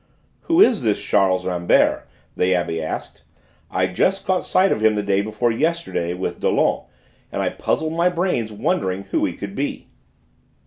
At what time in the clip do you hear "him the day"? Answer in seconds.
4.81-5.21